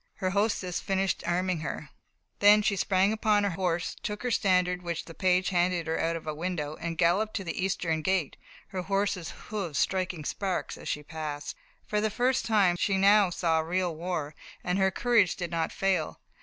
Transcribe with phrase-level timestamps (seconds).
[0.15, 1.91] Her hostess finished arming her,
[2.39, 6.15] then she sprang upon her horse, took her standard which the page handed her out
[6.15, 8.35] of a window, and galloped to the eastern gate,
[8.69, 11.55] her horse's hoofs striking sparks as she passed.
[11.85, 14.33] For the first time she now saw real war,
[14.63, 16.19] and her courage did not fail.